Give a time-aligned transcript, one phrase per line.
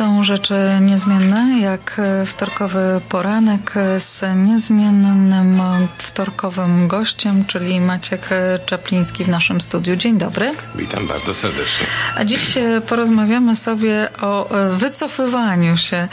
[0.00, 5.58] Są rzeczy niezmienne, jak wtorkowy poranek z niezmiennym
[5.98, 8.28] wtorkowym gościem, czyli Maciek
[8.66, 9.96] Czapliński w naszym studiu.
[9.96, 10.50] Dzień dobry.
[10.74, 11.86] Witam bardzo serdecznie.
[12.16, 12.54] A dziś
[12.88, 16.08] porozmawiamy sobie o wycofywaniu się,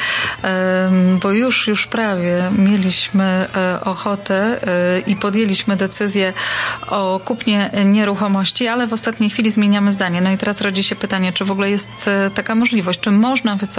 [1.21, 3.47] bo już, już prawie mieliśmy
[3.85, 4.59] ochotę
[5.07, 6.33] i podjęliśmy decyzję
[6.88, 10.21] o kupnie nieruchomości, ale w ostatniej chwili zmieniamy zdanie.
[10.21, 13.76] No i teraz rodzi się pytanie, czy w ogóle jest taka możliwość, czy można wycofać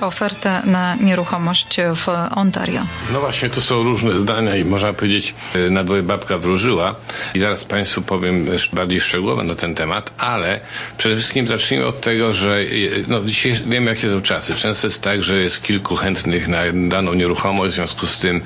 [0.00, 2.86] ofertę na nieruchomość w Ontario?
[3.12, 6.94] No właśnie, tu są różne zdania i można powiedzieć, y, na dwoje babka wróżyła
[7.34, 10.60] i zaraz Państwu powiem bardziej szczegółowo na ten temat, ale
[10.98, 14.54] przede wszystkim zacznijmy od tego, że y, no, dzisiaj wiemy, jakie są czasy.
[14.54, 18.40] Często jest tak, że jest kilku chętnych na daną nieruchomość, w związku z tym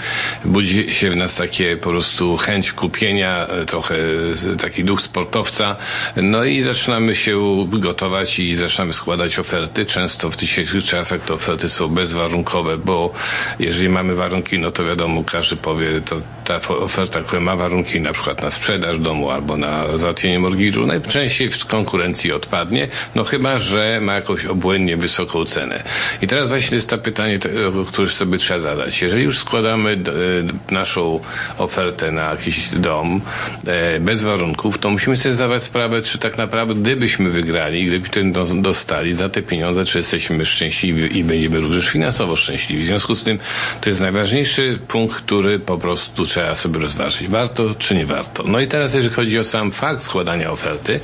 [0.44, 3.94] budzi się w nas takie po prostu chęć kupienia, y, trochę
[4.62, 5.76] taki duch sportowca,
[6.16, 9.86] no i zaczynamy się gotować i zaczynamy składać oferty.
[9.86, 13.12] Często w dzisiejszych czasach te oferty są bezwarunkowe, bo
[13.58, 18.12] jeżeli mamy warunki, no to wiadomo, każdy powie, to ta oferta, która ma warunki na
[18.12, 24.00] przykład na sprzedaż domu albo na załatwienie mortgage'u, najczęściej w konkurencji odpadnie, no chyba, że
[24.02, 25.82] ma jakąś obłędnie wysoką cenę.
[26.22, 27.38] I teraz właśnie jest to pytanie,
[27.86, 29.02] które sobie trzeba zadać.
[29.02, 29.90] Jeżeli już składamy
[30.70, 31.20] e, naszą
[31.58, 33.20] ofertę na jakiś dom
[33.66, 38.32] e, bez warunków, to musimy sobie zdawać sprawę, czy tak naprawdę gdybyśmy wygrali, gdyby ten
[38.62, 42.82] dostali za te pieniądze, czy jesteśmy szczęśliwi i będziemy również finansowo szczęśliwi.
[42.82, 43.38] W związku z tym
[43.80, 47.28] to jest najważniejszy punkt, który po prostu trzeba sobie rozważyć.
[47.28, 48.42] Warto czy nie warto.
[48.46, 51.00] No i teraz jeżeli chodzi o sam fakt składania oferty,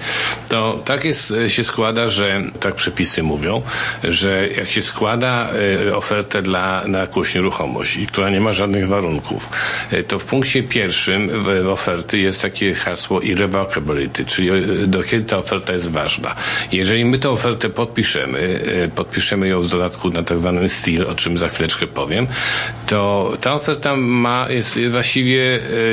[0.48, 3.62] to tak jest, się składa, że tak przepisy mówią,
[4.04, 5.48] że jak się składa
[5.86, 9.48] y, ofertę dla, na jakąś nieruchomość, która nie ma żadnych warunków,
[9.92, 11.30] y, to w punkcie pierwszym
[11.72, 14.50] oferty jest takie hasło irrevocability, czyli
[14.86, 16.34] do kiedy ta oferta jest ważna.
[16.72, 18.60] Jeżeli my tę ofertę podpiszemy,
[18.94, 22.26] podpiszemy ją w dodatku na tak zwanym steel, o czym za chwileczkę powiem,
[22.86, 25.19] to ta oferta ma, jest właściwie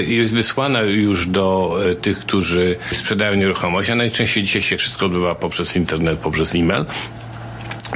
[0.07, 5.75] jest wysłana już do tych, którzy sprzedają nieruchomość, a najczęściej dzisiaj się wszystko odbywa poprzez
[5.75, 6.85] internet, poprzez e-mail.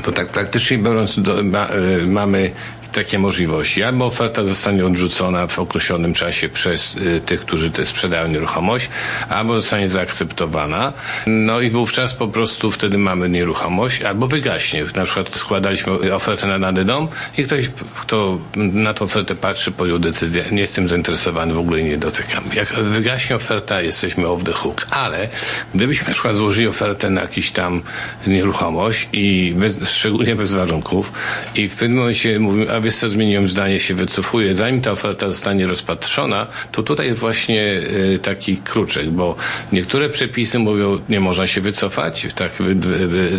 [0.03, 1.67] To tak praktycznie biorąc do, ma,
[2.07, 2.51] mamy
[2.91, 3.83] takie możliwości.
[3.83, 8.89] Albo oferta zostanie odrzucona w określonym czasie przez y, tych, którzy sprzedają nieruchomość,
[9.29, 10.93] albo zostanie zaakceptowana.
[11.27, 14.85] No i wówczas po prostu wtedy mamy nieruchomość, albo wygaśnie.
[14.95, 17.07] Na przykład składaliśmy ofertę na dany dom
[17.37, 17.69] i ktoś,
[18.01, 22.43] kto na tę ofertę patrzy, podjął decyzję, nie jestem zainteresowany, w ogóle nie dotykam.
[22.55, 24.87] Jak wygaśnie oferta, jesteśmy off the hook.
[24.89, 25.29] Ale
[25.75, 27.81] gdybyśmy na przykład złożyli ofertę na jakiś tam
[28.27, 31.11] nieruchomość i bez, szczególnie bez warunków
[31.55, 34.55] i w pewnym momencie mówimy, wiesz co, zmieniłem zdanie, się wycofuję.
[34.55, 37.81] Zanim ta oferta zostanie rozpatrzona, to tutaj jest właśnie
[38.13, 39.35] y, taki kruczek, bo
[39.71, 42.51] niektóre przepisy mówią, nie można się wycofać, tak,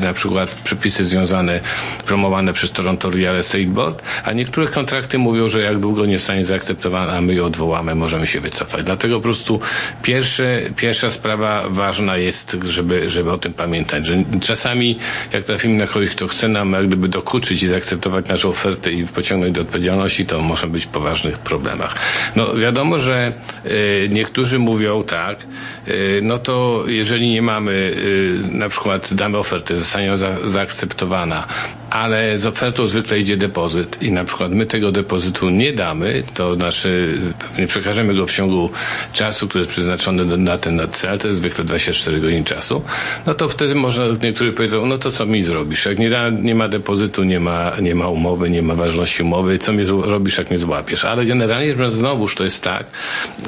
[0.01, 1.61] na przykład przepisy związane,
[2.07, 6.45] promowane przez Toronto Real Estate Board, a niektóre kontrakty mówią, że jak długo nie zostanie
[6.45, 8.85] zaakceptowana, a my ją odwołamy, możemy się wycofać.
[8.85, 9.61] Dlatego po prostu
[10.03, 14.99] pierwsze, pierwsza sprawa ważna jest, żeby, żeby o tym pamiętać, że czasami
[15.33, 19.07] jak trafimy na kogoś, kto chce nam jak gdyby dokuczyć i zaakceptować naszą ofertę i
[19.07, 21.95] pociągnąć pociągnąć do odpowiedzialności, to może być w poważnych problemach.
[22.37, 23.33] No wiadomo, że
[23.67, 25.47] y, niektórzy mówią tak,
[25.89, 31.47] y, no to jeżeli nie mamy, y, na przykład damy ofertę, zostanie za, zaakceptowana,
[31.93, 36.55] ale z ofertą zwykle idzie depozyt i na przykład my tego depozytu nie damy, to
[36.55, 37.19] znaczy
[37.59, 38.71] nie przekażemy go w ciągu
[39.13, 42.83] czasu, który jest przeznaczony na ten na cel, to jest zwykle 24 godziny czasu,
[43.27, 45.87] no to wtedy można, niektórzy powiedzą, no to co mi zrobisz?
[45.87, 49.59] Jak nie, da, nie ma depozytu, nie ma, nie ma umowy, nie ma ważności umowy,
[49.59, 51.05] co mi robisz, jak mnie złapiesz?
[51.05, 52.87] Ale generalnie znowuż to jest tak,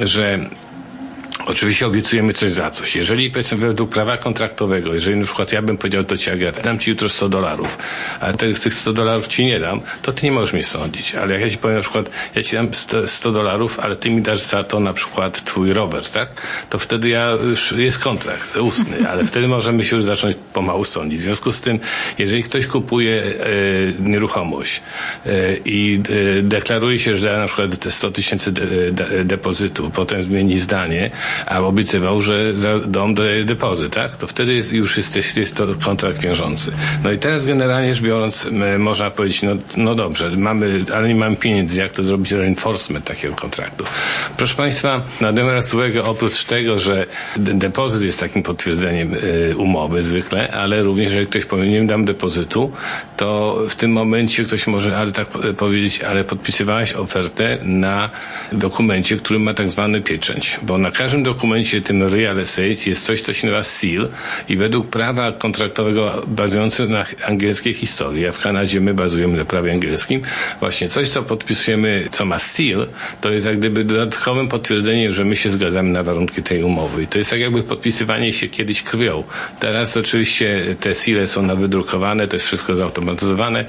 [0.02, 0.38] że
[1.46, 2.96] Oczywiście obiecujemy coś za coś.
[2.96, 6.90] Jeżeli powiedzmy według prawa kontraktowego, jeżeli na przykład ja bym powiedział do ciebie, dam ci
[6.90, 7.78] jutro 100 dolarów,
[8.20, 11.14] a tych, tych 100 dolarów ci nie dam, to ty nie możesz mnie sądzić.
[11.14, 12.68] Ale jak ja ci powiem na przykład, ja ci dam
[13.06, 16.30] 100 dolarów, ale ty mi dasz za to na przykład twój rower, tak?
[16.70, 17.30] To wtedy ja,
[17.76, 21.20] jest kontrakt ustny, ale wtedy możemy się już zacząć pomału sądzić.
[21.20, 21.78] W związku z tym,
[22.18, 23.32] jeżeli ktoś kupuje e,
[24.00, 24.82] nieruchomość
[25.26, 25.30] e,
[25.64, 26.02] i
[26.38, 31.10] e, deklaruje się, że da na przykład 100 tysięcy de, de, depozytu, potem zmieni zdanie,
[31.46, 34.16] a obiecywał, że za dom daje depozyt, tak?
[34.16, 36.72] To wtedy jest, już jest, jest to kontrakt wiążący.
[37.04, 38.48] No i teraz generalnie rzecz biorąc,
[38.78, 43.34] można powiedzieć, no, no dobrze, mamy, ale nie mamy pieniędzy, jak to zrobić reinforcement takiego
[43.34, 43.84] kontraktu.
[44.36, 50.82] Proszę Państwa, na Demerasułego oprócz tego, że depozyt jest takim potwierdzeniem y, umowy zwykle, ale
[50.82, 52.72] również, jeżeli ktoś powie, nie dam depozytu,
[53.16, 58.10] to w tym momencie ktoś może ale tak powiedzieć, ale podpisywałeś ofertę na
[58.52, 63.20] dokumencie, który ma tak zwany pieczęć, bo na każdym dokumencie, tym real estate, jest coś,
[63.20, 64.08] co się nazywa SEAL
[64.48, 69.72] i według prawa kontraktowego bazujące na angielskiej historii, a w Kanadzie my bazujemy na prawie
[69.72, 70.22] angielskim,
[70.60, 72.86] właśnie coś, co podpisujemy, co ma SEAL,
[73.20, 77.02] to jest jak gdyby dodatkowym potwierdzeniem, że my się zgadzamy na warunki tej umowy.
[77.02, 79.24] I to jest tak jakby podpisywanie się kiedyś krwią.
[79.60, 83.64] Teraz oczywiście te SEALe są na wydrukowane, to jest wszystko zautomatyzowane,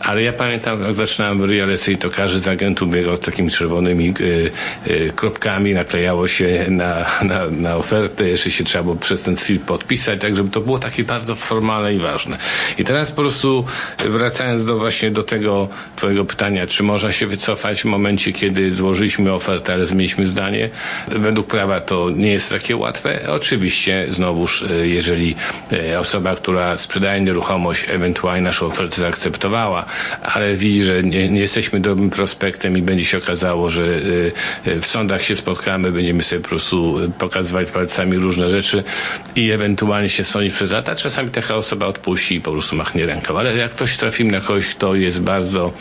[0.00, 4.14] ale ja pamiętam, jak zaczynałem w real estate, to każdy z agentów biegał takimi czerwonymi
[4.20, 4.50] y,
[4.86, 9.58] y, kropkami, naklejało się na, na, na ofertę, jeszcze się trzeba było przez ten seal
[9.58, 12.38] podpisać, tak żeby to było takie bardzo formalne i ważne.
[12.78, 13.64] I teraz po prostu
[13.98, 19.32] wracając do właśnie do tego twojego pytania, czy można się wycofać w momencie, kiedy złożyliśmy
[19.32, 20.70] ofertę, ale zmieniliśmy zdanie.
[21.08, 23.20] Według prawa to nie jest takie łatwe.
[23.28, 25.34] Oczywiście znowuż, e, jeżeli
[25.72, 29.84] e, osoba, która sprzedaje nieruchomość, ewentualnie naszą ofertę zaakceptowała,
[30.22, 33.84] ale widzi, że nie, nie jesteśmy dobrym prospektem i będzie się okazało, że
[34.66, 36.87] e, w sądach się spotkamy, będziemy sobie po prostu
[37.18, 38.84] pokazywać palcami różne rzeczy
[39.36, 40.96] i ewentualnie się sądzić przez lata.
[40.96, 43.38] Czasami taka osoba odpuści i po prostu machnie ręką.
[43.38, 45.72] Ale jak ktoś trafimy na kogoś, kto jest bardzo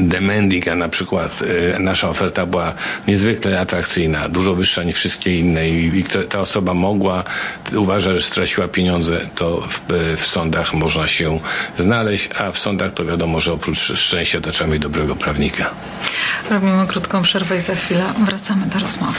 [0.00, 2.74] demanding, a na przykład y, nasza oferta była
[3.08, 7.24] niezwykle atrakcyjna, dużo wyższa niż wszystkie inne i, i ta osoba mogła,
[7.76, 9.80] uważa, że straciła pieniądze, to w,
[10.16, 11.40] w, sądach można się
[11.78, 15.70] znaleźć, a w sądach to wiadomo, że oprócz szczęścia mieć dobrego prawnika.
[16.50, 19.18] Robimy krótką przerwę i za chwilę wracamy do rozmowy.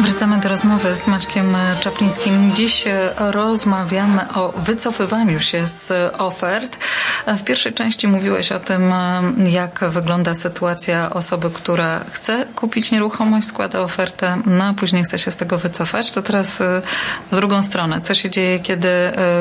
[0.00, 2.54] Wracamy do rozmowy z Maćkiem Czaplińskim.
[2.54, 2.84] Dziś
[3.16, 6.76] rozmawiamy o wycofywaniu się z ofert.
[7.26, 8.92] W pierwszej części mówiłeś o tym,
[9.50, 15.30] jak wygląda sytuacja osoby, która chce kupić nieruchomość, składa ofertę, no a później chce się
[15.30, 16.10] z tego wycofać.
[16.10, 16.62] To teraz
[17.30, 18.00] w drugą stronę.
[18.00, 18.88] Co się dzieje, kiedy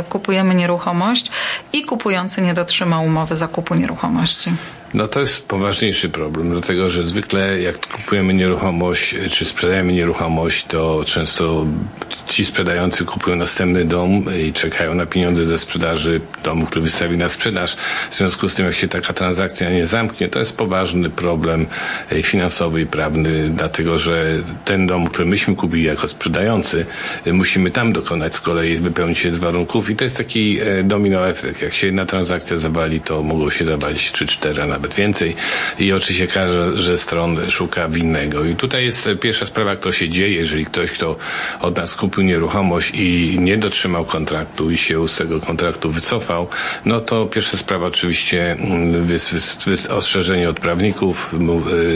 [0.09, 1.31] kupujemy nieruchomość
[1.73, 4.51] i kupujący nie dotrzyma umowy zakupu nieruchomości?
[4.93, 11.03] No to jest poważniejszy problem, dlatego że zwykle jak kupujemy nieruchomość, czy sprzedajemy nieruchomość, to
[11.05, 11.65] często
[12.27, 17.29] ci sprzedający kupują następny dom i czekają na pieniądze ze sprzedaży domu, który wystawi na
[17.29, 17.75] sprzedaż.
[18.09, 21.65] W związku z tym, jak się taka transakcja nie zamknie, to jest poważny problem
[22.23, 24.35] finansowy i prawny, dlatego że
[24.65, 26.85] ten dom, który myśmy kupili jako sprzedający,
[27.25, 31.27] musimy tam dokonać z kolei, wypełnić się z warunków i to jest taki e, domino
[31.27, 31.61] efekt.
[31.61, 35.35] Jak się jedna transakcja zawali, to mogą się zawalić 3 cztery, a nawet więcej
[35.79, 38.45] i oczywiście każda stron szuka winnego.
[38.45, 41.15] I tutaj jest pierwsza sprawa, kto się dzieje, jeżeli ktoś, kto
[41.59, 46.47] od nas kupił nieruchomość i nie dotrzymał kontraktu i się z tego kontraktu wycofał,
[46.85, 48.57] no to pierwsza sprawa oczywiście
[49.09, 51.33] jest, jest, jest ostrzeżenie od prawników,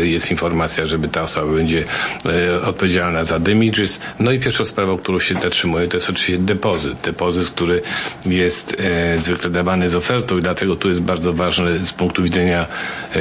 [0.01, 1.83] y, jest informacja, żeby ta osoba będzie
[2.25, 3.99] y, odpowiedzialna za damages.
[4.19, 6.97] No i pierwsza sprawa, którą się zatrzymuje, to jest oczywiście depozyt.
[7.03, 7.81] Depozyt, który
[8.25, 12.67] jest e, zwykle dawany z ofertą i dlatego tu jest bardzo ważne z punktu widzenia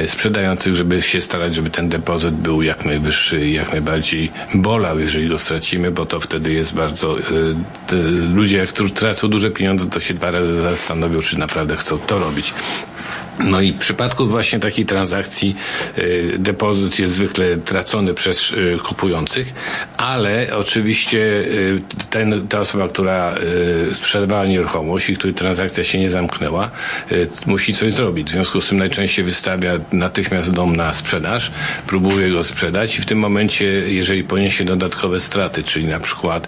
[0.07, 5.37] sprzedających, żeby się starać, żeby ten depozyt był jak najwyższy jak najbardziej bolał, jeżeli go
[5.37, 7.19] stracimy, bo to wtedy jest bardzo...
[7.19, 7.23] E,
[8.33, 12.53] ludzie, jak tracą duże pieniądze, to się dwa razy zastanowią, czy naprawdę chcą to robić.
[13.39, 15.55] No i w przypadku właśnie takiej transakcji
[15.97, 19.53] y, depozyt jest zwykle tracony przez y, kupujących,
[19.97, 23.35] ale oczywiście y, ten, ta osoba, która
[23.93, 26.71] sprzedawała nieruchomość i której transakcja się nie zamknęła,
[27.45, 28.27] musi coś zrobić.
[28.27, 31.51] W związku z tym najczęściej wystawia natychmiast dom na sprzedaż,
[31.87, 36.47] próbuje go sprzedać i w tym momencie, jeżeli poniesie dodatkowe straty, czyli na przykład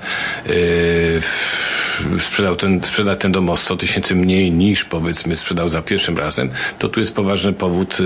[2.19, 6.49] sprzedał ten, sprzeda ten dom o 100 tysięcy mniej niż powiedzmy sprzedał za pierwszym razem,
[6.79, 8.03] to tu jest poważny powód, y,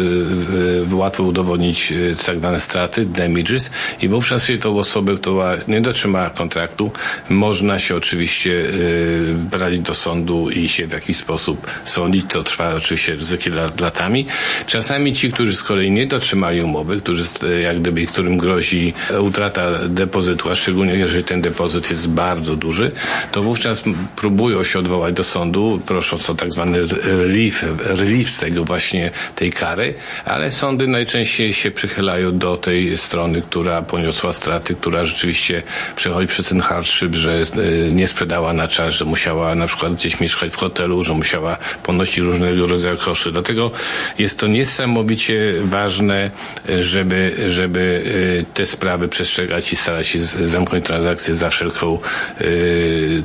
[0.92, 3.72] y, łatwo udowodnić y, tak zwane straty, damages
[4.02, 6.92] i wówczas się tą osobę, która nie dotrzymała kontraktu,
[7.30, 12.26] można się oczywiście yy, brać do sądu i się w jakiś sposób sądzić.
[12.30, 13.50] To trwa oczywiście ryzyki
[13.80, 14.26] latami.
[14.68, 17.24] Czasami ci, którzy z kolei nie dotrzymali umowy, którzy,
[17.64, 22.92] jak gdyby, którym grozi utrata depozytu, a szczególnie jeżeli ten depozyt jest bardzo duży,
[23.32, 23.84] to wówczas
[24.16, 29.51] próbują się odwołać do sądu, prosząc o tak zwany relief, relief z tego właśnie tej
[29.51, 29.94] kary,
[30.25, 35.63] ale sądy najczęściej się przychylają do tej strony, która poniosła straty, która rzeczywiście
[35.96, 40.20] przechodzi przez ten hardship, że e, nie sprzedała na czas, że musiała na przykład gdzieś
[40.20, 43.32] mieszkać w hotelu, że musiała ponosić różnego rodzaju koszty.
[43.32, 43.72] Dlatego
[44.20, 46.32] jest to niesamowicie ważne,
[46.70, 48.04] e, żeby, żeby
[48.42, 52.00] e, te sprawy przestrzegać i starać się zamknąć transakcje za wszelką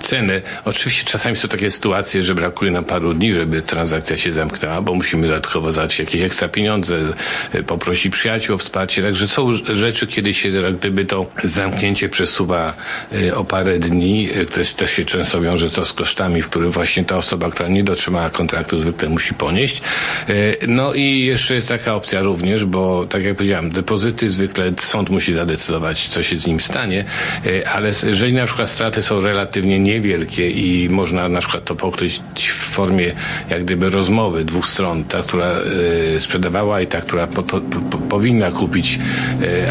[0.00, 0.42] cenę.
[0.64, 4.94] Oczywiście czasami są takie sytuacje, że brakuje nam paru dni, żeby transakcja się zamknęła, bo
[4.94, 6.98] musimy dodatkowo zadać jakieś ekstra pieniądze,
[7.66, 9.02] poprosić przyjaciół o wsparcie.
[9.02, 12.74] Także są rzeczy, kiedy się gdyby to zamknięcie przesuwa
[13.12, 17.04] y, o parę dni, które też się często wiąże to z kosztami, w których właśnie
[17.04, 19.82] ta osoba, która nie dotrzymała kontraktu zwykle musi ponieść.
[20.68, 25.32] No i jeszcze jest taka opcja również, bo tak jak powiedziałem, depozyty zwykle sąd musi
[25.32, 27.04] zadecydować, co się z nim stanie,
[27.74, 32.64] ale jeżeli na przykład straty są relatywnie niewielkie i można na przykład to pokryć w
[32.64, 33.12] formie
[33.50, 35.50] jak gdyby rozmowy dwóch stron, ta, która
[36.18, 37.60] sprzedawała i ta, która po po,
[37.98, 38.98] powinna kupić,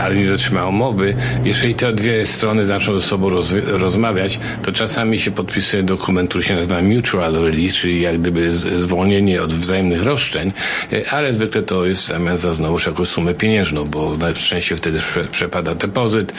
[0.03, 5.19] ale nie dotrzymała umowy, jeżeli te dwie strony zaczną ze sobą roz, rozmawiać, to czasami
[5.19, 10.51] się podpisuje dokument, który się nazywa mutual release, czyli jak gdyby zwolnienie od wzajemnych roszczeń,
[10.93, 14.99] e, ale zwykle to jest zamiast za znowuż jakąś sumę pieniężną, bo najczęściej wtedy
[15.31, 16.33] przepada depozyt,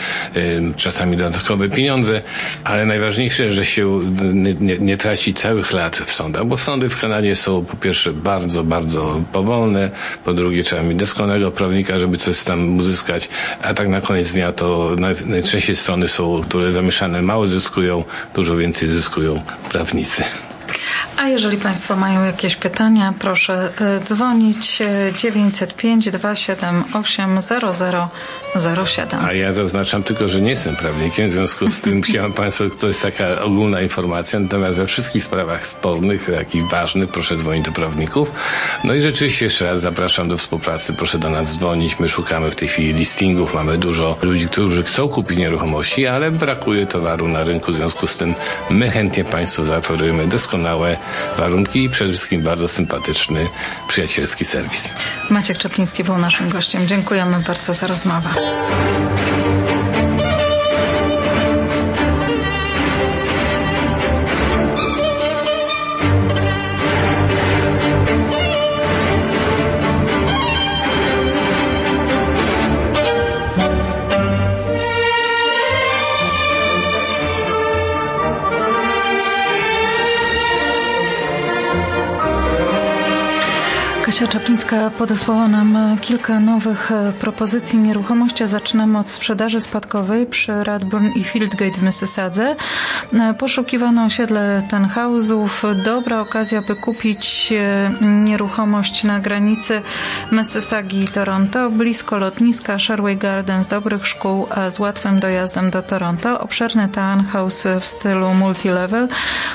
[0.77, 2.23] czasami dodatkowe pieniądze,
[2.65, 4.01] ale najważniejsze, że się
[4.61, 8.65] nie, nie traci całych lat w sądach, bo sądy w Kanadzie są po pierwsze bardzo,
[8.65, 8.94] bardzo
[9.33, 9.91] powolne,
[10.25, 13.29] po drugie trzeba mieć doskonałego prawnika, żeby coś tam uzyskać,
[13.63, 14.97] a tak na koniec dnia to
[15.27, 20.23] najczęściej strony są, które zamieszane mało zyskują, dużo więcej zyskują prawnicy.
[21.17, 24.83] A jeżeli Państwo mają jakieś pytania, proszę e, dzwonić
[25.19, 27.41] 905 278
[28.87, 29.21] 0007.
[29.25, 32.87] A ja zaznaczam tylko, że nie jestem prawnikiem, w związku z tym chciałem Państwu, to
[32.87, 38.33] jest taka ogólna informacja, natomiast we wszystkich sprawach spornych, takich ważnych, proszę dzwonić do prawników.
[38.85, 41.99] No i rzeczywiście jeszcze raz zapraszam do współpracy, proszę do nas dzwonić.
[41.99, 46.87] My szukamy w tej chwili listingów, mamy dużo ludzi, którzy chcą kupić nieruchomości, ale brakuje
[46.87, 48.35] towaru na rynku, w związku z tym
[48.71, 51.04] my chętnie Państwu zaoferujemy doskonałe
[51.39, 53.49] warunki i przede wszystkim bardzo sympatyczny,
[53.89, 54.95] przyjacielski serwis.
[55.31, 56.87] Maciek Czapliński był naszym gościem.
[56.87, 58.31] Dziękujemy bardzo za rozmowę.
[84.15, 88.47] Kasia Czaplińska podesłała nam e, kilka nowych e, propozycji nieruchomości.
[88.47, 92.57] Zaczynamy od sprzedaży spadkowej przy Radburn i Fieldgate w Mississadze.
[93.13, 95.83] E, poszukiwano osiedle tenhouse'ów.
[95.85, 97.53] Dobra okazja, by kupić
[98.01, 99.83] nieruchomość na granicy
[100.33, 106.41] Mississagi i Toronto, blisko lotniska Sherway Gardens, dobrych szkół z łatwym dojazdem do Toronto.
[106.41, 109.09] Obszerny townhouse w stylu multilevel.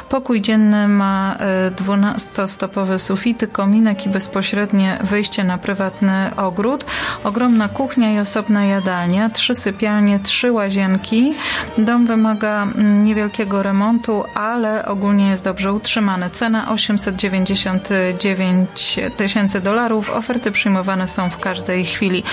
[0.09, 1.37] Pokój dzienny ma
[1.75, 6.85] 12-stopowe sufity, kominek i bezpośrednio bezpośrednie wyjście na prywatny ogród,
[7.23, 11.33] ogromna kuchnia i osobna jadalnia, trzy sypialnie, trzy łazienki.
[11.77, 16.29] Dom wymaga mm, niewielkiego remontu, ale ogólnie jest dobrze utrzymany.
[16.29, 20.09] Cena 899 tysięcy dolarów.
[20.09, 22.23] Oferty przyjmowane są w każdej chwili.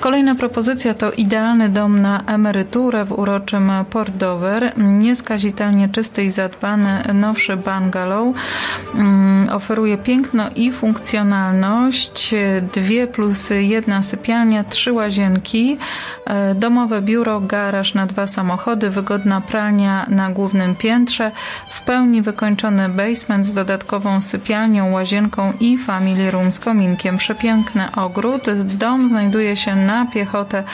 [0.00, 4.72] Kolejna propozycja to idealny dom na emeryturę w uroczym Port Dover.
[4.76, 8.34] Nieskazitelnie czysty i zadbany nowszy bungalow.
[8.94, 12.34] Mm, oferuje piękno i funkcjonalność funkcjonalność,
[12.72, 15.78] dwie plus jedna sypialnia, trzy łazienki,
[16.26, 21.30] e, domowe biuro, garaż na dwa samochody, wygodna pralnia na głównym piętrze,
[21.68, 27.16] w pełni wykończony basement z dodatkową sypialnią, łazienką i family room z kominkiem.
[27.16, 28.50] Przepiękny ogród.
[28.64, 30.64] Dom znajduje się na piechotę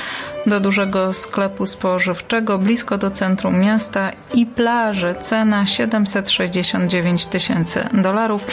[0.46, 5.14] do dużego sklepu spożywczego, blisko do centrum miasta i plaży.
[5.20, 8.46] Cena 769 tysięcy dolarów.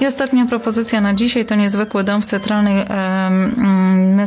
[0.00, 4.26] I ostatnia propozycja na dzisiaj to niezwykły dom w centralnej um,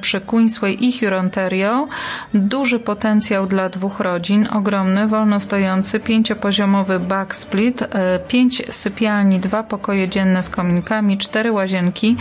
[0.00, 1.86] przy Queensway i Hurontario.
[2.34, 10.08] Duży potencjał dla dwóch rodzin, ogromny, wolno stojący, pięciopoziomowy backsplit, e, pięć sypialni, dwa pokoje
[10.08, 12.16] dzienne z kominkami, cztery łazienki,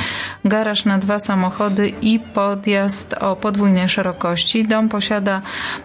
[0.46, 4.15] garaż na dwa samochody i podjazd o podwójnej szerokości
[4.68, 5.42] Dom posiada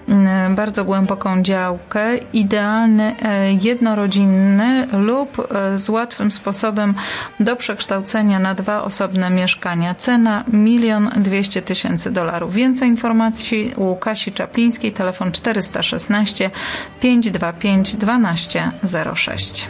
[0.08, 6.94] mm, bardzo głęboką działkę, idealny e, jednorodzinny lub e, z łatwym sposobem
[7.40, 9.94] do przekształcenia na dwa osobne mieszkania.
[9.94, 12.54] Cena milion dwieście tysięcy dolarów.
[12.54, 16.50] Więcej informacji u Kasi Czaplińskiej, telefon 416
[17.00, 19.68] 525 1206.